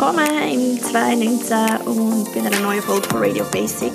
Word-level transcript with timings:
willkommen 0.00 0.48
im 0.50 0.80
2019 0.80 1.86
und 1.86 2.32
bei 2.32 2.40
einer 2.40 2.58
neuen 2.60 2.80
Folge 2.80 3.06
von 3.06 3.22
Radio 3.22 3.44
Basic. 3.52 3.92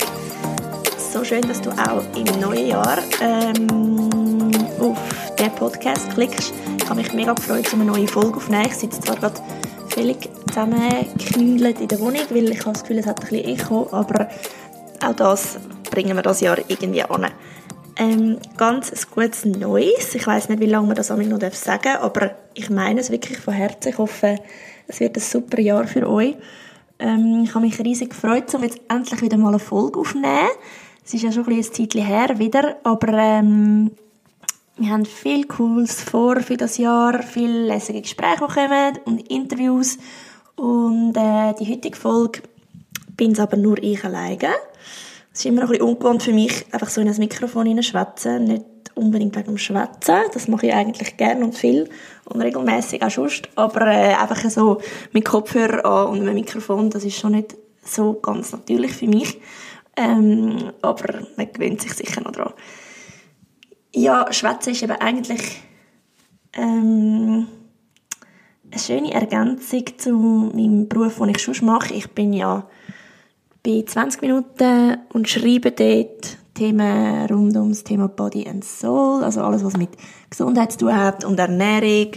So 1.12 1.24
schön, 1.24 1.42
dass 1.42 1.60
du 1.60 1.70
auch 1.70 2.00
im 2.14 2.40
neuen 2.40 2.68
Jahr 2.68 2.98
ähm, 3.20 4.48
auf 4.78 4.96
den 5.36 5.50
Podcast 5.56 6.08
klickst. 6.10 6.54
Ich 6.80 6.88
habe 6.88 7.00
mich 7.00 7.12
mega 7.12 7.32
gefreut, 7.32 7.66
eine 7.72 7.84
neue 7.84 8.06
Folge 8.06 8.36
aufzunehmen. 8.36 8.66
Ich 8.66 8.76
sitze 8.76 9.00
zwar 9.00 9.16
gerade 9.16 9.40
völlig 9.88 10.28
zusammengeknüllt 10.46 11.80
in 11.80 11.88
der 11.88 11.98
Wohnung, 11.98 12.22
weil 12.30 12.52
ich 12.52 12.60
habe 12.60 12.74
das 12.74 12.82
Gefühl, 12.82 12.98
es 12.98 13.06
hat 13.06 13.18
ein 13.18 13.28
bisschen 13.28 13.44
Echo, 13.44 13.88
aber 13.90 14.28
auch 15.04 15.16
das 15.16 15.58
bringen 15.90 16.14
wir 16.14 16.22
das 16.22 16.40
Jahr 16.40 16.58
irgendwie 16.68 17.02
an. 17.02 17.26
Ähm, 17.98 18.38
ganz 18.58 18.92
ein 18.92 19.10
gutes 19.14 19.46
Neues. 19.46 20.14
Ich 20.14 20.26
weiß 20.26 20.50
nicht, 20.50 20.60
wie 20.60 20.66
lange 20.66 20.88
man 20.88 20.96
das 20.96 21.08
noch 21.08 21.16
sagen 21.52 21.82
darf, 21.82 22.02
aber 22.02 22.36
ich 22.52 22.68
meine 22.68 23.00
es 23.00 23.10
wirklich 23.10 23.38
von 23.38 23.54
Herzen. 23.54 23.88
Ich 23.88 23.98
hoffe, 23.98 24.36
es 24.86 25.00
wird 25.00 25.16
ein 25.16 25.20
super 25.20 25.60
Jahr 25.60 25.86
für 25.86 26.08
euch. 26.08 26.36
Ähm, 26.98 27.42
ich 27.44 27.54
habe 27.54 27.64
mich 27.64 27.78
riesig 27.78 28.10
gefreut, 28.10 28.54
um 28.54 28.62
jetzt 28.62 28.80
endlich 28.88 29.22
wieder 29.22 29.38
mal 29.38 29.48
eine 29.48 29.58
Folge 29.58 30.00
aufzunehmen. 30.00 30.50
Es 31.04 31.14
ist 31.14 31.22
ja 31.22 31.32
schon 31.32 31.46
ein, 31.46 31.58
ein 31.58 32.02
her 32.02 32.38
wieder, 32.38 32.76
aber 32.84 33.12
ähm, 33.14 33.92
wir 34.76 34.90
haben 34.90 35.06
viel 35.06 35.46
Cooles 35.46 36.02
vor 36.02 36.40
für 36.40 36.58
das 36.58 36.76
Jahr, 36.76 37.22
viele 37.22 37.66
lässige 37.66 38.02
Gespräche, 38.02 38.46
die 38.46 38.54
kommen 38.54 38.98
und 39.06 39.30
Interviews. 39.30 39.96
Und 40.56 41.16
äh, 41.16 41.54
die 41.58 41.72
heutige 41.72 41.96
Folge 41.96 42.42
bin 43.16 43.32
es 43.32 43.40
aber 43.40 43.56
nur 43.56 43.82
ich 43.82 44.04
alleine. 44.04 44.50
Es 45.36 45.40
ist 45.40 45.50
immer 45.50 45.64
ein 45.64 45.68
bisschen 45.68 45.84
ungewohnt 45.84 46.22
für 46.22 46.32
mich, 46.32 46.64
einfach 46.72 46.88
so 46.88 47.02
in 47.02 47.10
ein 47.10 47.18
Mikrofon 47.18 47.66
hineinschwätzen, 47.66 48.44
nicht 48.44 48.64
unbedingt 48.94 49.36
wegen 49.36 49.48
dem 49.48 49.58
Schwätzen, 49.58 50.22
das 50.32 50.48
mache 50.48 50.68
ich 50.68 50.72
eigentlich 50.72 51.18
gerne 51.18 51.44
und 51.44 51.54
viel 51.54 51.90
und 52.24 52.40
regelmäßig 52.40 53.02
auch 53.02 53.10
sonst, 53.10 53.50
aber 53.54 53.82
äh, 53.82 54.14
einfach 54.14 54.48
so 54.48 54.80
mit 55.12 55.26
Kopfhörer 55.26 55.84
an 55.84 56.06
und 56.06 56.24
mit 56.24 56.32
Mikrofon, 56.32 56.88
das 56.88 57.04
ist 57.04 57.18
schon 57.18 57.32
nicht 57.32 57.54
so 57.84 58.14
ganz 58.14 58.52
natürlich 58.52 58.94
für 58.94 59.08
mich, 59.08 59.38
ähm, 59.98 60.72
aber 60.80 61.26
man 61.36 61.52
gewöhnt 61.52 61.82
sich 61.82 61.92
sicher 61.92 62.22
noch 62.22 62.32
dran. 62.32 62.54
Ja, 63.94 64.32
Schwätzen 64.32 64.70
ist 64.70 64.82
eben 64.82 64.92
eigentlich 64.92 65.60
ähm, 66.54 67.46
eine 68.70 68.80
schöne 68.80 69.12
Ergänzung 69.12 69.84
zu 69.98 70.12
meinem 70.54 70.88
Beruf, 70.88 71.18
den 71.18 71.28
ich 71.28 71.42
schon 71.42 71.66
mache. 71.66 71.92
Ich 71.92 72.10
bin 72.12 72.32
ja 72.32 72.66
bei 73.66 73.82
20 73.84 74.22
Minuten 74.22 74.98
und 75.12 75.28
schreibe 75.28 75.72
dort 75.72 76.38
Themen 76.54 77.26
rund 77.26 77.56
ums 77.56 77.82
Thema 77.82 78.08
Body 78.08 78.46
and 78.48 78.64
Soul, 78.64 79.24
also 79.24 79.40
alles, 79.40 79.64
was 79.64 79.76
mit 79.76 79.90
Gesundheit 80.30 80.72
zu 80.72 80.78
tun 80.78 80.96
hat 80.96 81.24
und 81.24 81.38
Ernährung 81.38 82.12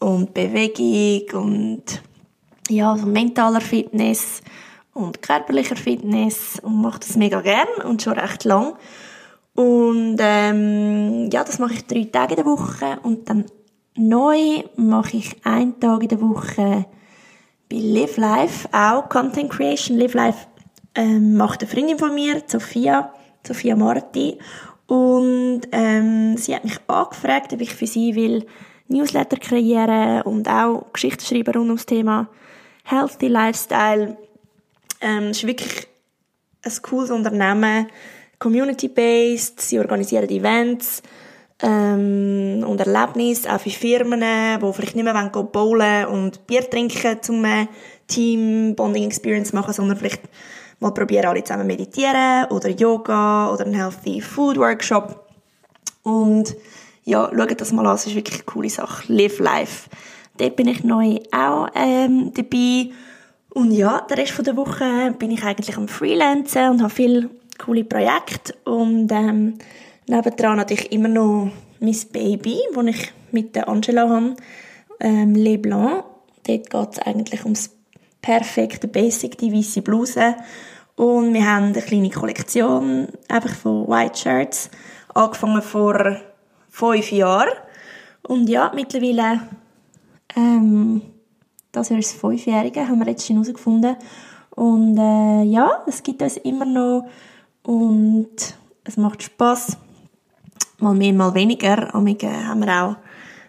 und 0.00 0.34
Bewegung 0.34 1.42
und 1.42 2.02
ja, 2.68 2.96
so 2.96 3.06
mentaler 3.06 3.60
Fitness 3.60 4.42
und 4.92 5.22
körperlicher 5.22 5.76
Fitness 5.76 6.58
und 6.60 6.82
mache 6.82 6.98
das 6.98 7.16
mega 7.16 7.40
gern 7.40 7.68
und 7.84 8.02
schon 8.02 8.18
recht 8.18 8.44
lang. 8.44 8.74
Und 9.54 10.16
ähm, 10.18 11.30
ja, 11.32 11.44
das 11.44 11.60
mache 11.60 11.74
ich 11.74 11.86
drei 11.86 12.04
Tage 12.04 12.34
in 12.34 12.36
der 12.36 12.46
Woche 12.46 12.98
und 13.04 13.30
dann 13.30 13.44
neu 13.96 14.64
mache 14.76 15.18
ich 15.18 15.36
einen 15.44 15.78
Tag 15.78 16.02
in 16.02 16.08
der 16.08 16.20
Woche 16.20 16.86
bei 17.70 17.76
Live 17.76 18.16
Life, 18.16 18.68
auch 18.72 19.08
Content 19.08 19.50
Creation. 19.50 19.96
Live 19.96 20.14
Life 20.14 20.49
ähm, 20.94 21.36
macht 21.36 21.62
eine 21.62 21.70
Freundin 21.70 21.98
von 21.98 22.14
mir, 22.14 22.42
Sophia, 22.46 23.12
Sophia 23.46 23.76
Marti. 23.76 24.38
Und 24.86 25.62
ähm, 25.72 26.36
sie 26.36 26.54
hat 26.54 26.64
mich 26.64 26.78
angefragt, 26.88 27.52
ob 27.52 27.60
ich 27.60 27.74
für 27.74 27.86
sie 27.86 28.14
will 28.14 28.46
Newsletter 28.88 29.36
kreieren 29.36 30.22
und 30.22 30.48
auch 30.48 30.92
Geschichten 30.92 31.24
schreiben 31.24 31.54
rund 31.54 31.66
ums 31.68 31.86
Thema 31.86 32.28
Healthy 32.84 33.28
Lifestyle. 33.28 34.16
Ähm, 35.00 35.28
es 35.28 35.38
ist 35.38 35.46
wirklich 35.46 35.86
ein 36.64 36.82
cooles 36.82 37.10
Unternehmen, 37.10 37.86
community-based, 38.38 39.60
sie 39.60 39.78
organisieren 39.78 40.28
Events 40.28 41.02
ähm, 41.62 42.64
und 42.66 42.80
Erlebnisse, 42.80 43.54
auch 43.54 43.60
für 43.60 43.70
Firmen, 43.70 44.20
die 44.20 44.72
vielleicht 44.72 44.96
nicht 44.96 45.04
mehr 45.04 45.30
bowlen 45.30 46.06
und 46.06 46.46
Bier 46.46 46.68
trinken, 46.68 47.22
zum 47.22 47.46
Team-Bonding-Experience 48.08 49.52
machen, 49.52 49.72
sondern 49.72 49.96
vielleicht 49.96 50.22
mal 50.80 50.92
probieren 50.92 51.26
alle 51.26 51.44
zusammen 51.44 51.66
meditieren 51.66 52.46
oder 52.50 52.68
Yoga 52.68 53.52
oder 53.52 53.64
einen 53.64 53.74
Healthy 53.74 54.20
Food 54.20 54.58
Workshop. 54.58 55.26
Und 56.02 56.56
ja, 57.04 57.30
schaut 57.34 57.60
das 57.60 57.72
mal 57.72 57.86
an, 57.86 57.94
es 57.94 58.06
ist 58.06 58.14
wirklich 58.14 58.36
eine 58.36 58.44
coole 58.44 58.70
Sache. 58.70 59.12
Live 59.12 59.38
Life. 59.38 59.88
Dort 60.38 60.56
bin 60.56 60.68
ich 60.68 60.82
neu 60.82 61.18
auch 61.32 61.68
ähm, 61.74 62.32
dabei. 62.34 62.90
Und 63.52 63.72
ja, 63.72 64.00
den 64.02 64.18
Rest 64.18 64.46
der 64.46 64.56
Woche 64.56 65.14
bin 65.18 65.30
ich 65.30 65.42
eigentlich 65.44 65.76
am 65.76 65.88
Freelancen 65.88 66.70
und 66.70 66.82
habe 66.82 66.92
viele 66.92 67.30
coole 67.58 67.84
Projekte. 67.84 68.54
Und 68.64 69.10
ähm, 69.12 69.58
nebendran 70.06 70.56
natürlich 70.56 70.92
immer 70.92 71.08
noch 71.08 71.50
mein 71.80 71.96
Baby, 72.12 72.58
das 72.74 72.84
ich 72.86 73.12
mit 73.32 73.54
der 73.54 73.68
Angela 73.68 74.08
habe, 74.08 74.36
ähm, 75.00 75.34
Le 75.34 75.58
Blanc. 75.58 76.04
Dort 76.46 76.70
geht 76.70 76.92
es 76.92 76.98
eigentlich 77.00 77.44
ums 77.44 77.70
perfekte 78.20 78.88
Basic, 78.88 79.36
die 79.38 79.52
weiße 79.52 79.82
Bluse. 79.82 80.36
Und 80.96 81.32
wir 81.32 81.46
haben 81.46 81.66
eine 81.66 81.82
kleine 81.82 82.10
Kollektion 82.10 83.08
einfach 83.28 83.54
von 83.54 83.88
White 83.88 84.18
Shirts, 84.18 84.70
angefangen 85.14 85.62
vor 85.62 86.16
fünf 86.68 87.10
Jahren. 87.12 87.50
Und 88.22 88.48
ja, 88.48 88.70
mittlerweile, 88.74 89.40
ähm, 90.36 91.02
das 91.72 91.90
ist 91.90 92.12
das 92.12 92.20
Fünfjährige, 92.20 92.86
haben 92.86 92.98
wir 92.98 93.08
jetzt 93.08 93.26
schon 93.26 93.36
herausgefunden. 93.36 93.96
Und 94.50 94.98
äh, 94.98 95.42
ja, 95.44 95.82
es 95.86 96.02
gibt 96.02 96.20
uns 96.22 96.36
immer 96.38 96.66
noch 96.66 97.08
und 97.62 98.54
es 98.84 98.96
macht 98.96 99.22
Spaß. 99.22 99.78
Mal 100.78 100.94
mehr, 100.94 101.12
mal 101.12 101.34
weniger. 101.34 101.94
Amige 101.94 102.28
haben 102.28 102.64
wir 102.64 102.84
auch 102.84 102.96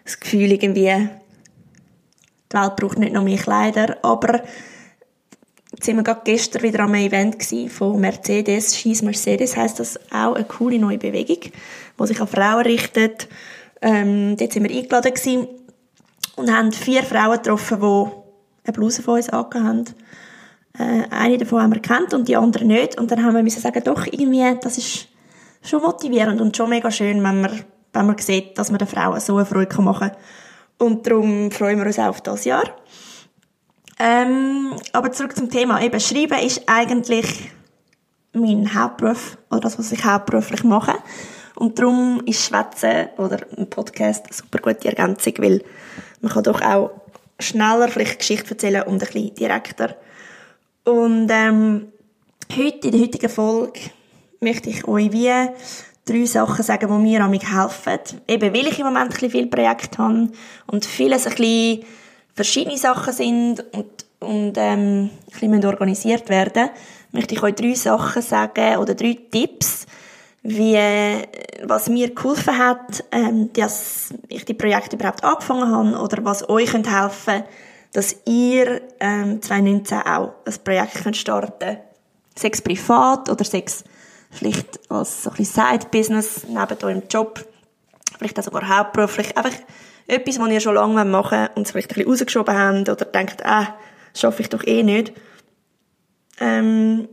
das 0.03 0.19
Gefühl, 0.19 0.51
irgendwie, 0.51 1.09
die 2.51 2.57
Welt 2.57 2.75
braucht 2.75 2.99
nicht 2.99 3.13
noch 3.13 3.23
mehr 3.23 3.37
Kleider, 3.37 3.97
aber 4.03 4.41
Jetzt 5.73 5.85
sind 5.85 5.95
wir 5.95 6.03
gerade 6.03 6.21
gestern 6.25 6.63
wieder 6.63 6.81
am 6.81 6.93
Event 6.95 7.41
von 7.71 7.99
Mercedes. 7.99 8.77
Scheiß 8.77 9.03
Mercedes 9.03 9.55
heisst 9.55 9.79
das 9.79 9.97
auch 10.11 10.35
eine 10.35 10.43
coole 10.43 10.77
neue 10.77 10.97
Bewegung, 10.97 11.39
die 11.97 12.07
sich 12.07 12.19
an 12.19 12.27
Frauen 12.27 12.63
richtet. 12.63 13.29
Ähm, 13.81 14.35
dort 14.35 14.51
sind 14.51 14.67
wir 14.67 14.75
eingeladen 14.75 15.13
gewesen 15.13 15.47
und 16.35 16.51
haben 16.51 16.73
vier 16.73 17.03
Frauen 17.03 17.37
getroffen, 17.37 17.79
die 17.79 18.11
eine 18.65 18.73
Bluse 18.73 19.01
von 19.01 19.15
uns 19.15 19.29
angehabt 19.29 19.55
haben. 19.55 19.85
Äh, 20.77 21.07
eine 21.09 21.37
davon 21.37 21.61
haben 21.61 21.73
wir 21.73 21.81
kennt 21.81 22.13
und 22.13 22.27
die 22.27 22.35
andere 22.35 22.65
nicht. 22.65 22.99
Und 22.99 23.09
dann 23.09 23.23
haben 23.23 23.35
wir 23.35 23.43
müssen 23.43 23.61
sagen, 23.61 23.81
doch, 23.83 24.05
irgendwie, 24.05 24.57
das 24.61 24.77
ist 24.77 25.07
schon 25.63 25.81
motivierend 25.81 26.41
und 26.41 26.55
schon 26.55 26.69
mega 26.69 26.91
schön, 26.91 27.23
wenn 27.23 27.41
man, 27.41 27.63
wenn 27.93 28.05
man 28.05 28.17
sieht, 28.17 28.57
dass 28.57 28.71
man 28.71 28.79
den 28.79 28.89
Frauen 28.89 29.21
so 29.21 29.37
eine 29.37 29.45
Freude 29.45 29.81
machen 29.81 30.09
kann. 30.09 30.17
Und 30.81 31.05
darum 31.05 31.51
freuen 31.51 31.77
wir 31.77 31.85
uns 31.85 31.99
auch 31.99 32.07
auf 32.07 32.21
das 32.21 32.43
Jahr. 32.43 32.63
Ähm, 33.99 34.75
aber 34.93 35.11
zurück 35.11 35.35
zum 35.35 35.47
Thema. 35.51 35.79
Eben, 35.79 35.99
Schreiben 35.99 36.39
ist 36.39 36.63
eigentlich 36.65 37.51
mein 38.33 38.73
Hauptberuf, 38.73 39.37
oder 39.51 39.59
das, 39.59 39.77
was 39.77 39.91
ich 39.91 40.03
hauptberuflich 40.03 40.63
mache. 40.63 40.95
Und 41.53 41.77
darum 41.77 42.23
ist 42.25 42.43
Schwätzen 42.43 43.09
oder 43.17 43.37
ein 43.55 43.69
Podcast 43.69 44.25
eine 44.25 44.33
super 44.33 44.57
gute 44.57 44.87
Ergänzung, 44.87 45.33
weil 45.37 45.63
man 46.19 46.31
kann 46.31 46.45
doch 46.45 46.63
auch 46.63 46.89
schneller 47.37 47.87
vielleicht 47.87 48.17
Geschichte 48.17 48.49
erzählen 48.49 48.81
und 48.81 48.93
ein 48.93 48.97
bisschen 48.97 49.35
direkter. 49.35 49.95
Und 50.83 51.29
ähm, 51.29 51.91
heute, 52.57 52.87
in 52.87 52.91
der 52.91 53.01
heutigen 53.01 53.29
Folge, 53.29 53.81
möchte 54.39 54.71
ich 54.71 54.87
euch 54.87 55.11
wie 55.11 55.29
drei 56.05 56.25
Sachen 56.25 56.63
sagen, 56.63 56.87
die 56.87 57.09
mir 57.09 57.23
an 57.23 57.31
mich 57.31 57.51
helfen. 57.51 57.99
Eben, 58.27 58.53
weil 58.53 58.67
ich 58.67 58.79
im 58.79 58.85
Moment 58.85 59.05
ein 59.05 59.09
bisschen 59.09 59.31
viele 59.31 59.47
Projekte 59.47 59.97
habe 59.99 60.29
und 60.67 60.85
vieles 60.85 61.27
ein 61.27 61.35
bisschen 61.35 61.85
verschiedene 62.33 62.77
Sachen 62.77 63.13
sind 63.13 63.63
und, 63.73 64.05
und 64.19 64.53
ähm, 64.57 65.09
ein 65.09 65.11
bisschen 65.31 65.65
organisiert 65.65 66.29
werden 66.29 66.69
möchte 67.11 67.35
ich 67.35 67.43
euch 67.43 67.55
drei 67.55 67.73
Sachen 67.73 68.21
sagen 68.21 68.77
oder 68.77 68.95
drei 68.95 69.17
Tipps, 69.31 69.85
wie, 70.43 70.77
was 71.63 71.89
mir 71.89 72.13
geholfen 72.13 72.57
hat, 72.57 73.03
ähm, 73.11 73.51
dass 73.53 74.13
ich 74.27 74.45
die 74.45 74.53
Projekte 74.53 74.95
überhaupt 74.95 75.23
angefangen 75.23 75.69
habe 75.69 76.01
oder 76.01 76.25
was 76.25 76.49
euch 76.49 76.73
helfen 76.73 76.89
könnte, 77.25 77.45
dass 77.93 78.15
ihr 78.25 78.81
ähm, 78.99 79.41
2019 79.41 79.99
auch 79.99 80.33
ein 80.45 80.63
Projekt 80.63 81.03
könnt 81.03 81.17
starten 81.17 81.59
könnt. 81.59 81.79
Sechs 82.35 82.61
privat 82.61 83.29
oder 83.29 83.43
sechs 83.43 83.83
vielleicht 84.31 84.79
als 84.89 85.23
so 85.23 85.31
ein 85.31 85.45
Side-Business 85.45 86.45
neben 86.47 86.83
eurem 86.83 87.03
Job, 87.09 87.45
vielleicht 88.17 88.39
auch 88.39 88.43
sogar 88.43 88.67
hauptberuflich, 88.67 89.37
einfach 89.37 89.57
etwas, 90.07 90.39
was 90.39 90.49
ihr 90.49 90.59
schon 90.59 90.75
lange 90.75 91.05
machen 91.05 91.39
wollt 91.39 91.57
und 91.57 91.65
es 91.65 91.71
vielleicht 91.71 91.91
ein 91.91 91.95
bisschen 91.95 92.11
rausgeschoben 92.11 92.57
habt 92.57 92.89
oder 92.89 93.05
denkt, 93.05 93.45
ah, 93.45 93.75
das 94.11 94.21
schaffe 94.21 94.41
ich 94.41 94.49
doch 94.49 94.65
eh 94.65 94.83
nicht. 94.83 95.13
Ähm, 96.39 97.07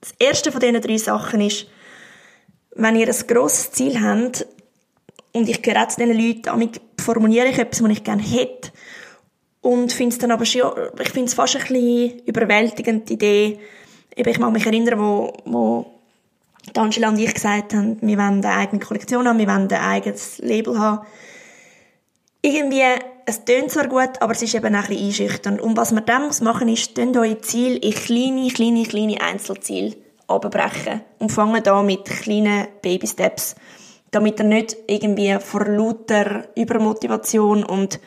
das 0.00 0.14
erste 0.18 0.52
von 0.52 0.60
diesen 0.60 0.80
drei 0.80 0.96
Sachen 0.98 1.40
ist, 1.40 1.66
wenn 2.74 2.96
ihr 2.96 3.08
ein 3.08 3.26
grosses 3.26 3.70
Ziel 3.72 4.00
habt, 4.00 4.46
und 5.32 5.48
ich 5.48 5.62
gehöre 5.62 5.88
zu 5.88 6.00
diesen 6.00 6.16
Leuten, 6.16 6.42
damit 6.42 6.80
formuliere 6.98 7.48
ich 7.48 7.58
etwas, 7.58 7.82
was 7.82 7.90
ich 7.90 8.04
gerne 8.04 8.22
hätte, 8.22 8.70
Und 9.66 9.92
finde 9.92 10.14
es 10.14 10.18
dann 10.18 10.30
aber 10.30 10.44
schon, 10.44 10.70
ich 11.00 11.08
finde 11.08 11.26
es 11.26 11.34
fast 11.34 11.56
ein 11.56 11.62
bisschen 11.62 12.20
überwältigend, 12.20 13.08
die 13.08 13.14
Idee. 13.14 13.58
Ich 14.18 14.38
mag 14.38 14.52
mich 14.52 14.64
erinnern, 14.64 14.98
wo, 14.98 15.32
wo 15.44 15.86
Angela 16.74 17.10
und 17.10 17.18
ich 17.18 17.34
gesagt 17.34 17.74
haben, 17.74 17.98
wir 18.00 18.16
wollen 18.16 18.44
eine 18.44 18.48
eigene 18.48 18.82
Kollektion 18.82 19.28
haben, 19.28 19.38
wir 19.38 19.46
wollen 19.46 19.70
ein 19.70 19.72
eigenes 19.72 20.38
Label 20.38 20.78
haben. 20.78 21.06
Irgendwie, 22.40 22.82
es 23.26 23.44
tönt 23.44 23.70
zwar 23.70 23.88
gut, 23.88 24.20
aber 24.20 24.32
es 24.32 24.42
ist 24.42 24.54
eben 24.54 24.74
auch 24.74 24.84
ein 24.84 24.88
bisschen 24.88 25.06
einschüchternd. 25.06 25.60
Und 25.60 25.76
was 25.76 25.92
man 25.92 26.06
dann 26.06 26.30
machen 26.42 26.68
muss, 26.68 26.80
ist, 26.80 26.94
tönt 26.94 27.16
eure 27.16 27.40
Ziele 27.40 27.76
in 27.76 27.92
kleine, 27.92 28.48
kleine, 28.48 28.84
kleine 28.84 29.20
Einzelziele 29.20 29.96
abbrechen. 30.28 31.02
Und 31.18 31.30
fangen 31.30 31.62
da 31.62 31.82
mit 31.82 32.04
kleinen 32.06 32.68
Baby-Steps. 32.80 33.54
Damit 34.10 34.40
ihr 34.40 34.44
nicht 34.44 34.76
irgendwie 34.86 35.36
vor 35.40 35.66
lauter 35.66 36.48
Übermotivation 36.56 37.64
und 37.64 38.00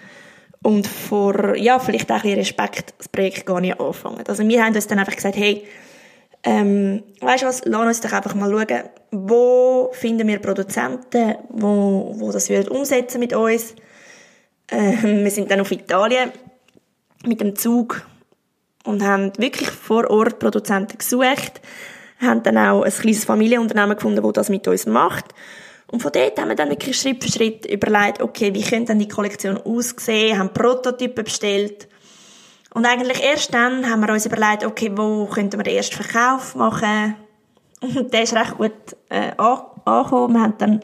und 0.61 0.87
vor, 0.87 1.55
ja, 1.55 1.79
vielleicht 1.79 2.11
auch 2.11 2.15
ein 2.17 2.21
bisschen 2.23 2.39
Respekt 2.39 2.93
das 2.97 3.07
Projekt 3.07 3.45
gar 3.45 3.61
nicht 3.61 3.79
anfangen. 3.79 4.23
Also 4.27 4.45
wir 4.45 4.63
haben 4.63 4.75
uns 4.75 4.87
dann 4.87 4.99
einfach 4.99 5.15
gesagt, 5.15 5.37
hey, 5.37 5.63
ähm, 6.43 7.03
weißt 7.19 7.43
du 7.43 7.47
was, 7.47 7.61
lass 7.65 7.87
uns 7.87 8.01
doch 8.01 8.13
einfach 8.13 8.35
mal 8.35 8.49
schauen, 8.49 8.83
wo 9.11 9.89
finden 9.93 10.27
wir 10.27 10.39
Produzenten, 10.39 11.35
wo, 11.49 12.13
wo 12.15 12.31
das 12.31 12.49
würden 12.49 12.69
umsetzen 12.69 13.19
mit 13.19 13.33
uns. 13.33 13.75
Ähm, 14.71 15.23
wir 15.23 15.31
sind 15.31 15.51
dann 15.51 15.61
auf 15.61 15.71
Italien 15.71 16.31
mit 17.25 17.41
dem 17.41 17.55
Zug 17.55 18.05
und 18.85 19.03
haben 19.03 19.33
wirklich 19.37 19.69
vor 19.69 20.09
Ort 20.09 20.39
Produzenten 20.39 20.97
gesucht, 20.97 21.59
haben 22.19 22.43
dann 22.43 22.57
auch 22.57 22.83
ein 22.83 22.91
kleines 22.91 23.25
Familienunternehmen 23.25 23.95
gefunden, 23.95 24.23
das 24.23 24.33
das 24.33 24.49
mit 24.49 24.67
uns 24.67 24.85
macht 24.85 25.33
und 25.91 26.01
von 26.01 26.11
dort 26.11 26.39
haben 26.39 26.49
wir 26.49 26.55
dann 26.55 26.69
wirklich 26.69 26.99
Schritt 26.99 27.23
für 27.23 27.31
Schritt 27.31 27.65
überlegt, 27.65 28.21
okay, 28.21 28.53
wie 28.53 28.61
könnte 28.61 28.89
dann 28.89 28.99
die 28.99 29.07
Kollektion 29.07 29.57
aussehen, 29.57 30.37
haben 30.37 30.53
Prototypen 30.53 31.23
bestellt. 31.23 31.87
Und 32.73 32.85
eigentlich 32.85 33.23
erst 33.23 33.53
dann 33.53 33.89
haben 33.89 34.01
wir 34.01 34.13
uns 34.13 34.25
überlegt, 34.25 34.65
okay, 34.65 34.91
wo 34.95 35.25
könnten 35.25 35.57
wir 35.57 35.63
den 35.63 35.75
ersten 35.75 36.03
Verkauf 36.03 36.55
machen. 36.55 37.15
Und 37.81 38.13
der 38.13 38.23
ist 38.23 38.33
recht 38.33 38.57
gut 38.57 38.71
äh, 39.09 39.31
angekommen. 39.37 40.35
Wir 40.35 40.41
haben 40.41 40.57
dann, 40.57 40.81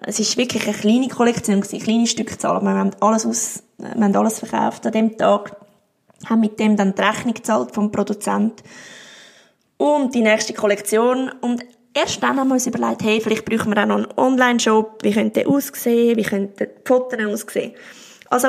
es 0.00 0.20
ist 0.20 0.36
wirklich 0.36 0.66
eine 0.66 0.76
kleine 0.76 1.08
Kollektion, 1.08 1.62
eine 1.62 1.82
kleine 1.82 2.06
Stückzahl, 2.06 2.60
wir 2.60 2.70
haben 2.70 2.90
alles 3.00 3.24
aus, 3.24 3.62
wir 3.78 4.04
haben 4.04 4.16
alles 4.16 4.38
verkauft 4.38 4.84
an 4.86 4.92
dem 4.92 5.16
Tag. 5.16 5.56
Haben 6.28 6.40
mit 6.40 6.58
dem 6.58 6.76
dann 6.76 6.94
die 6.94 7.02
Rechnung 7.02 7.34
gezahlt 7.34 7.74
vom 7.74 7.92
Produzent 7.92 8.62
und 9.76 10.14
die 10.14 10.22
nächste 10.22 10.54
Kollektion. 10.54 11.30
Und 11.40 11.62
erst 11.92 12.22
dann 12.22 12.38
haben 12.38 12.48
wir 12.48 12.54
uns 12.54 12.66
überlegt, 12.66 13.02
hey, 13.02 13.20
vielleicht 13.20 13.44
brauchen 13.44 13.74
wir 13.74 13.82
auch 13.82 13.86
noch 13.86 13.96
einen 13.96 14.08
Online-Shop, 14.16 15.02
wie 15.02 15.12
könnte 15.12 15.40
der 15.40 15.48
aussehen, 15.48 16.16
wie 16.16 16.22
könnten 16.22 16.56
die 16.56 16.68
Fotos 16.84 17.44
aussehen. 17.44 17.74
Also, 18.30 18.48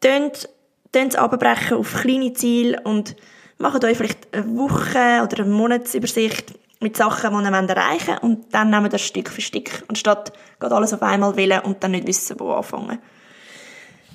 tönt, 0.00 0.48
es 0.92 1.16
abbrechen 1.16 1.76
auf 1.76 1.94
kleine 1.94 2.32
Ziele 2.32 2.80
und 2.84 3.16
macht 3.58 3.84
euch 3.84 3.96
vielleicht 3.96 4.34
eine 4.34 4.56
Woche 4.56 5.22
oder 5.22 5.44
eine 5.44 5.52
Monatsübersicht 5.52 6.54
mit 6.80 6.96
Sachen, 6.96 7.30
die 7.30 7.44
ihr 7.44 7.68
erreichen 7.68 8.08
wollt 8.08 8.22
und 8.22 8.54
dann 8.54 8.70
nehmen 8.70 8.84
wir 8.84 8.90
das 8.90 9.02
Stück 9.02 9.30
für 9.30 9.40
Stück, 9.40 9.84
anstatt 9.88 10.32
geht 10.60 10.72
alles 10.72 10.92
auf 10.92 11.02
einmal 11.02 11.36
wählen 11.36 11.60
und 11.60 11.82
dann 11.82 11.92
nicht 11.92 12.06
wissen, 12.06 12.38
wo 12.38 12.52
anfangen. 12.52 12.98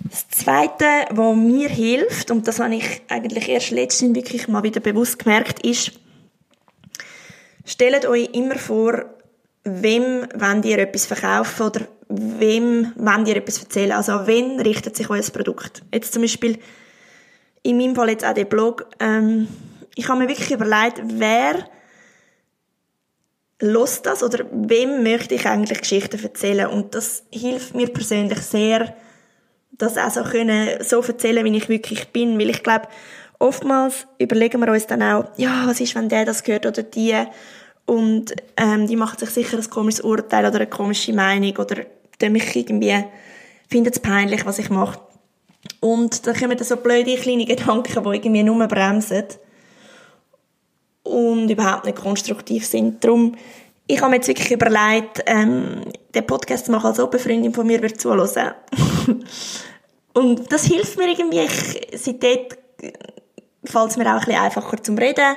Das 0.04 0.28
Zweite, 0.30 0.86
was 1.12 1.36
mir 1.36 1.70
hilft, 1.70 2.32
und 2.32 2.48
das 2.48 2.60
habe 2.60 2.76
ich 2.76 3.02
eigentlich 3.08 3.48
erst 3.50 3.72
letztens 3.72 4.16
wirklich 4.16 4.48
mal 4.48 4.64
wieder 4.64 4.80
bewusst 4.80 5.20
gemerkt, 5.20 5.64
ist, 5.66 5.92
Stellt 7.66 8.06
euch 8.06 8.30
immer 8.34 8.58
vor, 8.58 9.06
wem 9.64 10.28
wollt 10.34 10.66
ihr 10.66 10.80
etwas 10.80 11.06
verkaufen 11.06 11.68
oder 11.68 11.82
wem 12.12 12.92
wollt 12.96 13.28
ihr 13.28 13.38
etwas 13.38 13.60
erzählen. 13.60 13.94
Also 13.94 14.14
an 14.14 14.28
wen 14.28 14.60
richtet 14.60 14.96
sich 14.96 15.10
euer 15.10 15.22
Produkt. 15.22 15.82
Jetzt 15.94 16.14
zum 16.14 16.22
Beispiel, 16.22 16.60
in 17.64 17.78
meinem 17.78 17.96
Fall 17.96 18.10
jetzt 18.10 18.26
auch 18.26 18.34
der 18.34 18.46
Blog, 18.46 18.88
ähm, 19.00 19.48
ich 19.96 20.08
habe 20.08 20.20
mir 20.20 20.30
wirklich 20.30 20.52
überlegt, 20.52 21.02
wer 21.04 21.66
los 23.62 24.02
das 24.02 24.24
oder 24.24 24.46
wem 24.52 25.04
möchte 25.04 25.36
ich 25.36 25.46
eigentlich 25.46 25.82
Geschichten 25.82 26.22
erzählen 26.22 26.68
und 26.68 26.96
das 26.96 27.24
hilft 27.32 27.76
mir 27.76 27.88
persönlich 27.88 28.40
sehr, 28.40 28.96
das 29.72 29.98
auch 29.98 30.10
so 30.10 30.24
können, 30.24 30.84
so 30.84 31.02
erzählen, 31.02 31.46
wie 31.46 31.58
ich 31.58 31.70
wirklich 31.70 32.10
bin, 32.10 32.40
weil 32.40 32.50
ich 32.50 32.64
glaube, 32.64 32.88
oftmals 33.40 34.08
überlegen 34.18 34.60
wir 34.60 34.72
uns 34.72 34.88
dann 34.88 35.04
auch, 35.04 35.26
ja, 35.38 35.64
was 35.66 35.80
ist, 35.80 35.96
wenn 35.96 36.10
der 36.10 36.26
das 36.26 36.44
gehört 36.44 36.66
oder 36.66 36.84
die 36.84 37.16
und 37.86 38.34
ähm, 38.58 38.88
die 38.88 38.96
machen 38.96 39.20
sich 39.20 39.30
sicher 39.30 39.58
ein 39.58 39.70
komisches 39.70 40.02
Urteil 40.02 40.46
oder 40.46 40.58
eine 40.58 40.68
komische 40.68 41.14
Meinung 41.14 41.56
oder 41.58 41.86
mich 42.30 42.56
irgendwie 42.56 43.04
findet 43.70 43.96
es 43.96 44.00
peinlich, 44.00 44.46
was 44.46 44.60
ich 44.60 44.70
mache. 44.70 45.00
Und 45.80 46.26
dann 46.26 46.36
kommen 46.36 46.58
dann 46.58 46.68
so 46.68 46.78
blöde 46.78 47.16
kleine 47.16 47.46
Gedanken, 47.46 48.04
die 48.04 48.18
irgendwie 48.18 48.44
nur 48.44 48.68
bremsen 48.68 49.26
und 51.04 51.50
überhaupt 51.50 51.86
nicht 51.86 51.98
konstruktiv 51.98 52.66
sind. 52.66 53.04
Darum, 53.04 53.36
ich 53.88 54.00
habe 54.00 54.12
mir 54.12 54.18
jetzt 54.18 54.28
wirklich 54.28 54.52
überlegt, 54.52 55.24
ähm, 55.26 55.84
den 56.14 56.28
Podcast 56.28 56.66
zu 56.66 56.72
machen, 56.72 56.88
als 56.88 57.00
ob 57.00 57.14
eine 57.14 57.20
Freundin 57.20 57.54
von 57.54 57.66
mir 57.66 57.82
wird 57.82 58.00
zuhören. 58.00 58.54
und 60.14 60.52
das 60.52 60.66
hilft 60.66 60.98
mir 60.98 61.10
irgendwie. 61.10 61.40
Ich, 61.40 61.88
seitdem 61.96 62.40
fällt 63.64 63.90
es 63.90 63.98
mir 63.98 64.06
auch 64.06 64.20
ein 64.20 64.26
bisschen 64.26 64.42
einfacher 64.42 64.84
zum 64.84 64.98
Reden 64.98 65.36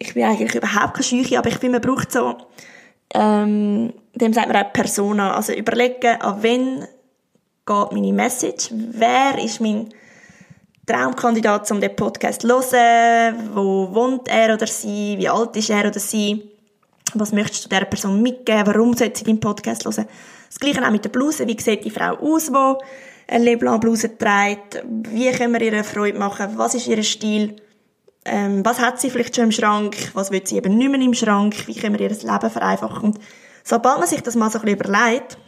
ich 0.00 0.14
bin 0.14 0.24
eigentlich 0.24 0.54
überhaupt 0.54 0.94
keine 0.94 1.04
Scheuche, 1.04 1.38
aber 1.38 1.50
ich 1.50 1.58
finde, 1.58 1.78
man 1.78 1.82
braucht 1.82 2.10
so, 2.10 2.36
ähm, 3.14 3.92
dem 4.14 4.32
sagt 4.32 4.48
man 4.48 4.56
auch 4.56 4.72
Persona. 4.72 5.34
Also 5.34 5.52
überlegen, 5.52 6.20
an 6.20 6.42
wen 6.42 6.80
geht 7.66 7.92
meine 7.92 8.12
Message, 8.12 8.70
wer 8.70 9.38
ist 9.42 9.60
mein 9.60 9.88
Traumkandidat, 10.86 11.70
um 11.70 11.80
den 11.80 11.94
Podcast 11.94 12.42
zu 12.42 12.48
hören, 12.48 13.50
wo 13.54 13.94
wohnt 13.94 14.28
er 14.28 14.54
oder 14.54 14.66
sie, 14.66 15.16
wie 15.18 15.28
alt 15.28 15.54
ist 15.56 15.70
er 15.70 15.86
oder 15.86 16.00
sie, 16.00 16.50
was 17.14 17.32
möchtest 17.32 17.64
du 17.64 17.68
dieser 17.68 17.84
Person 17.84 18.20
mitgeben, 18.20 18.66
warum 18.66 18.94
sollte 18.94 19.18
sie 19.18 19.24
deinen 19.24 19.40
Podcast 19.40 19.84
hören. 19.84 20.06
Das 20.48 20.58
Gleiche 20.58 20.84
auch 20.84 20.90
mit 20.90 21.04
der 21.04 21.10
Bluse, 21.10 21.46
wie 21.46 21.60
sieht 21.60 21.84
die 21.84 21.90
Frau 21.90 22.16
aus, 22.16 22.46
die 22.46 22.74
eine 23.28 23.44
Leblanc-Bluse 23.44 24.18
trägt, 24.18 24.82
wie 24.84 25.30
können 25.30 25.52
wir 25.52 25.60
ihr 25.60 25.84
Freude 25.84 26.18
machen, 26.18 26.48
was 26.56 26.74
ist 26.74 26.88
ihr 26.88 27.02
Stil, 27.04 27.54
ähm, 28.24 28.64
was 28.64 28.80
hat 28.80 29.00
sie 29.00 29.10
vielleicht 29.10 29.36
schon 29.36 29.44
im 29.44 29.52
Schrank, 29.52 29.96
was 30.14 30.32
will 30.32 30.44
sie 30.44 30.56
eben 30.56 30.76
nicht 30.76 30.90
mehr 30.90 31.00
im 31.00 31.14
Schrank, 31.14 31.68
wie 31.68 31.74
können 31.74 31.96
wir 31.96 32.00
ihr 32.00 32.16
Leben 32.16 32.50
vereinfachen. 32.50 33.10
Und 33.10 33.20
sobald 33.70 34.00
man 34.00 34.08
sich 34.08 34.20
das 34.22 34.34
mal 34.34 34.50
so 34.50 34.58
ein 34.58 34.64
bisschen 34.64 34.80
überlegt, 34.80 35.38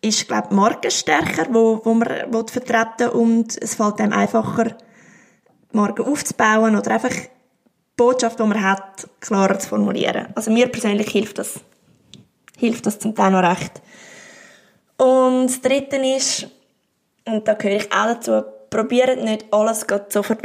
ist, 0.00 0.26
glaube 0.26 0.48
ich, 0.50 0.56
Marke 0.56 0.90
stärker, 0.90 1.46
wo, 1.50 1.80
wo 1.84 1.94
man 1.94 2.08
will 2.08 3.08
und 3.08 3.62
es 3.62 3.74
fällt 3.74 4.00
einem 4.00 4.12
einfacher, 4.12 4.76
Marke 5.72 6.04
aufzubauen 6.04 6.76
oder 6.76 6.92
einfach 6.92 7.10
die 7.10 7.28
Botschaft, 7.96 8.38
die 8.38 8.44
man 8.44 8.62
hat, 8.62 9.08
klarer 9.20 9.58
zu 9.58 9.68
formulieren. 9.68 10.26
Also 10.34 10.50
mir 10.50 10.68
persönlich 10.68 11.10
hilft 11.10 11.38
das, 11.38 11.60
hilft 12.58 12.86
das 12.86 12.98
zum 12.98 13.14
Teil 13.14 13.32
noch 13.32 13.42
recht. 13.42 13.80
Und 14.98 15.46
das 15.46 15.60
Dritte 15.60 15.96
ist, 15.96 16.48
und 17.24 17.48
da 17.48 17.54
gehöre 17.54 17.78
ich 17.78 17.92
auch 17.92 18.06
dazu, 18.06 18.42
probiert 18.70 19.22
nicht 19.22 19.46
alles 19.52 19.86
sofort 20.08 20.42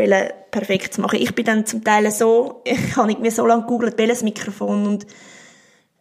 perfekt 0.52 0.94
zu 0.94 1.02
machen. 1.02 1.20
Ich 1.20 1.34
bin 1.36 1.46
dann 1.46 1.66
zum 1.66 1.84
Teil 1.84 2.10
so, 2.12 2.62
ich 2.64 2.96
habe 2.96 3.16
mir 3.18 3.32
so 3.32 3.46
lange 3.46 3.64
gegoogelt, 3.64 3.98
welches 3.98 4.24
Mikrofon 4.24 4.88
und 4.88 5.08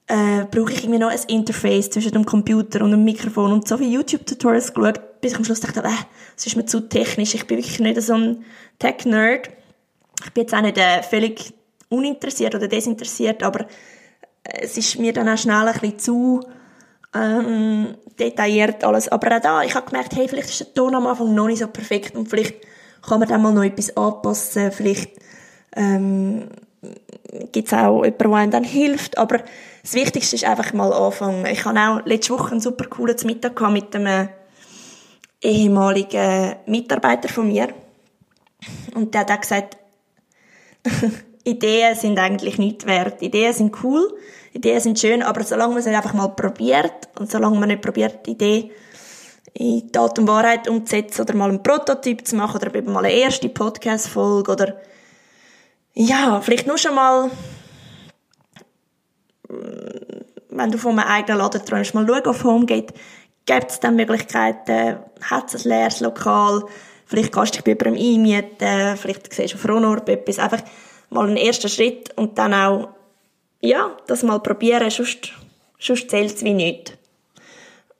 äh, 0.08 0.44
brauche 0.50 0.72
ich 0.72 0.84
irgendwie 0.84 1.00
noch 1.00 1.10
ein 1.10 1.18
Interface 1.28 1.90
zwischen 1.90 2.12
dem 2.12 2.24
Computer 2.24 2.82
und 2.82 2.92
dem 2.92 3.04
Mikrofon 3.04 3.52
und 3.52 3.66
so 3.66 3.76
viele 3.76 3.90
YouTube-Tutorials 3.90 4.72
geschaut, 4.72 5.20
bis 5.20 5.32
ich 5.32 5.38
am 5.38 5.44
Schluss 5.44 5.60
dachte, 5.60 5.80
äh, 5.80 5.90
das 6.36 6.46
ist 6.46 6.56
mir 6.56 6.66
zu 6.66 6.80
technisch. 6.80 7.34
Ich 7.34 7.46
bin 7.46 7.58
wirklich 7.58 7.80
nicht 7.80 8.00
so 8.00 8.14
ein 8.14 8.44
Tech-Nerd. 8.78 9.50
Ich 10.24 10.32
bin 10.32 10.42
jetzt 10.42 10.54
auch 10.54 10.62
nicht 10.62 10.78
äh, 10.78 11.02
völlig 11.02 11.52
uninteressiert 11.88 12.54
oder 12.54 12.68
desinteressiert, 12.68 13.42
aber 13.42 13.62
äh, 14.44 14.62
es 14.62 14.76
ist 14.76 14.98
mir 14.98 15.12
dann 15.12 15.28
auch 15.28 15.38
schnell 15.38 15.66
ein 15.68 15.72
bisschen 15.72 15.98
zu 15.98 16.40
ähm, 17.14 17.96
detailliert 18.18 18.84
alles. 18.84 19.08
Aber 19.08 19.36
auch 19.36 19.40
da, 19.40 19.62
ich 19.62 19.74
habe 19.74 19.86
gemerkt, 19.86 20.14
hey, 20.14 20.28
vielleicht 20.28 20.50
ist 20.50 20.60
der 20.60 20.74
Ton 20.74 20.94
am 20.94 21.06
Anfang 21.06 21.34
noch 21.34 21.46
nicht 21.46 21.58
so 21.58 21.68
perfekt 21.68 22.14
und 22.14 22.28
vielleicht 22.28 22.54
kann 23.02 23.20
man 23.20 23.28
dann 23.28 23.42
mal 23.42 23.52
noch 23.52 23.64
etwas 23.64 23.96
anpassen, 23.96 24.72
vielleicht 24.72 25.12
ähm, 25.74 26.48
gibt 27.52 27.68
es 27.68 27.74
auch 27.74 28.04
jemanden, 28.04 28.18
der 28.18 28.34
einem 28.34 28.50
dann 28.50 28.64
hilft, 28.64 29.18
aber 29.18 29.40
das 29.82 29.94
Wichtigste 29.94 30.36
ist 30.36 30.44
einfach 30.44 30.72
mal 30.72 30.92
anfangen. 30.92 31.46
Ich 31.46 31.64
hatte 31.64 31.78
auch 31.78 32.04
letzte 32.04 32.34
Woche 32.34 32.52
einen 32.52 32.60
super 32.60 32.86
coolen 32.86 33.16
Mittag 33.24 33.60
mit 33.70 33.94
einem 33.94 34.28
ehemaligen 35.42 36.56
Mitarbeiter 36.66 37.28
von 37.28 37.48
mir 37.48 37.68
und 38.94 39.14
der 39.14 39.22
hat 39.22 39.30
auch 39.30 39.40
gesagt, 39.40 39.76
Ideen 41.44 41.94
sind 41.94 42.18
eigentlich 42.18 42.58
nichts 42.58 42.86
wert. 42.86 43.22
Ideen 43.22 43.52
sind 43.52 43.84
cool, 43.84 44.12
Ideen 44.52 44.80
sind 44.80 44.98
schön, 44.98 45.22
aber 45.22 45.44
solange 45.44 45.74
man 45.74 45.80
es 45.80 45.86
nicht 45.86 45.96
einfach 45.96 46.14
mal 46.14 46.28
probiert 46.28 47.08
und 47.18 47.30
solange 47.30 47.58
man 47.58 47.68
nicht 47.68 47.82
probiert, 47.82 48.26
die 48.26 48.32
Idee 48.32 48.70
in 49.54 49.90
Tat 49.90 50.18
und 50.18 50.28
Wahrheit 50.28 50.68
umzusetzen 50.68 51.22
oder 51.22 51.34
mal 51.34 51.48
einen 51.48 51.62
Prototyp 51.62 52.26
zu 52.26 52.36
machen 52.36 52.56
oder 52.56 52.74
eben 52.74 52.92
mal 52.92 53.04
eine 53.04 53.14
erste 53.14 53.48
Podcast-Folge 53.48 54.52
oder 54.52 54.80
ja, 55.96 56.40
vielleicht 56.40 56.68
nur 56.68 56.78
schon 56.78 56.94
mal 56.94 57.30
wenn 60.48 60.70
du 60.70 60.78
von 60.78 60.98
einem 60.98 61.08
eigenen 61.08 61.38
Laden 61.38 61.64
träumst, 61.64 61.94
mal 61.94 62.06
schauen 62.06 62.26
auf 62.26 62.44
Homegate, 62.44 62.94
gibt 63.44 63.70
es 63.70 63.80
dann 63.80 63.96
Möglichkeiten, 63.96 64.98
hat 65.20 65.52
es 65.52 65.64
ein 65.64 65.70
leeres 65.70 66.00
Lokal, 66.00 66.64
Vielleicht 67.06 67.32
kannst 67.32 67.54
du 67.54 67.62
dich 67.62 67.78
bei 67.78 67.86
jemandem 67.86 68.14
einmieten, 68.14 68.96
vielleicht 68.96 69.32
siehst 69.32 69.54
du 69.54 69.58
auf 69.58 69.68
Ronord 69.68 70.08
etwas. 70.08 70.40
Einfach 70.40 70.62
mal 71.08 71.26
einen 71.26 71.36
ersten 71.36 71.68
Schritt 71.68 72.10
und 72.16 72.36
dann 72.36 72.52
auch, 72.52 72.88
ja, 73.60 73.96
das 74.08 74.24
mal 74.24 74.40
probieren, 74.40 74.90
sonst, 74.90 75.32
sonst 75.78 76.10
zählt 76.10 76.34
es 76.34 76.42
wie 76.42 76.52
nichts. 76.52 76.92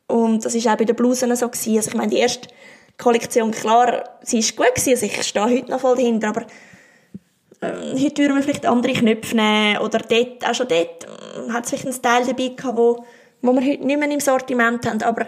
Und 0.09 0.45
das 0.45 0.55
war 0.57 0.73
auch 0.73 0.77
bei 0.77 0.85
den 0.85 0.97
Blusen 0.97 1.35
so. 1.37 1.49
Gewesen. 1.49 1.77
Also 1.77 1.91
ich 1.91 1.97
meine, 1.97 2.11
die 2.11 2.19
erste 2.19 2.49
Kollektion, 2.99 3.53
klar, 3.53 4.19
sie 4.23 4.41
ist 4.41 4.57
gut 4.57 4.75
gewesen, 4.75 4.91
also 4.91 5.07
ich 5.07 5.23
stehe 5.23 5.45
heute 5.45 5.71
noch 5.71 5.81
voll 5.81 5.97
dahinter, 5.97 6.29
aber 6.29 6.47
äh, 7.61 7.99
heute 7.99 8.23
würden 8.23 8.37
wir 8.37 8.43
vielleicht 8.43 8.67
andere 8.67 8.93
Knöpfe 8.93 9.37
nehmen 9.37 9.79
oder 9.79 9.99
dort, 9.99 10.49
auch 10.49 10.55
schon 10.55 10.69
dort 10.69 11.05
äh, 11.05 11.53
hat 11.53 11.65
es 11.65 11.71
vielleicht 11.71 11.87
einen 11.87 12.03
Teil 12.03 12.27
dabei 12.27 12.49
gehabt, 12.49 12.77
wo, 12.77 13.05
wo 13.43 13.53
wir 13.53 13.67
heute 13.67 13.87
nicht 13.87 13.99
mehr 13.99 14.11
im 14.11 14.21
Sortiment 14.21 14.87
haben, 14.87 15.03
aber 15.03 15.27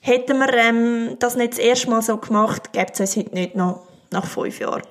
hätten 0.00 0.38
wir 0.38 0.52
ähm, 0.54 1.16
das 1.18 1.36
nicht 1.36 1.52
das 1.52 1.58
erste 1.58 1.90
Mal 1.90 2.02
so 2.02 2.16
gemacht, 2.16 2.72
gäbe 2.72 2.92
es 2.92 3.00
uns 3.00 3.16
heute 3.16 3.34
nicht 3.34 3.54
noch 3.54 3.86
nach 4.10 4.26
fünf 4.26 4.60
Jahren. 4.60 4.82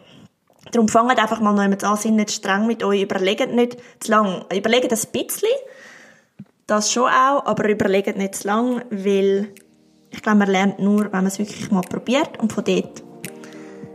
Darum 0.71 0.89
fangt 0.89 1.17
einfach 1.17 1.39
mal 1.39 1.53
noch 1.53 1.63
an, 1.63 1.97
seid 1.97 2.11
nicht 2.11 2.31
streng 2.31 2.67
mit 2.67 2.83
euch, 2.83 3.01
überlegt 3.01 3.51
nicht 3.53 3.77
zu 3.99 4.11
lang, 4.11 4.45
überlegt 4.53 4.91
ein 4.91 5.11
bisschen, 5.11 5.49
das 6.67 6.91
schon 6.91 7.05
auch, 7.05 7.45
aber 7.45 7.69
überlegt 7.69 8.17
nicht 8.17 8.35
zu 8.35 8.47
lang, 8.47 8.83
weil 8.89 9.53
ich 10.09 10.21
glaube, 10.21 10.39
man 10.39 10.49
lernt 10.49 10.79
nur, 10.79 11.05
wenn 11.05 11.11
man 11.11 11.27
es 11.27 11.39
wirklich 11.39 11.71
mal 11.71 11.81
probiert 11.81 12.39
und 12.39 12.51
von 12.51 12.63
dort 12.63 13.03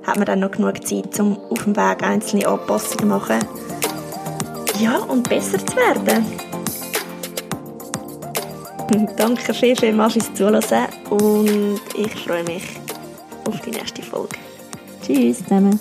hat 0.06 0.16
man 0.16 0.25
dann 0.25 0.40
noch 0.40 0.50
genug 0.50 0.87
Zeit, 0.87 1.18
um 1.21 1.38
auf 1.50 1.64
dem 1.64 1.76
Weg 1.76 2.02
einzelne 2.02 2.47
Anpassungen 2.47 2.99
zu 2.99 3.06
machen. 3.06 3.38
Ja, 4.78 4.99
und 4.99 5.28
besser 5.28 5.59
zu 5.59 5.76
werden. 5.76 6.26
Danke 9.16 9.54
viel, 9.54 9.76
vielmals 9.76 10.14
fürs 10.14 10.35
Zuhören 10.35 10.62
und 11.11 11.80
ich 11.97 12.14
freue 12.25 12.44
mich 12.44 12.64
auf 13.47 13.61
die 13.61 13.71
nächste 13.71 14.02
Folge. 14.02 14.37
Tschüss 15.02 15.38
zusammen. 15.38 15.78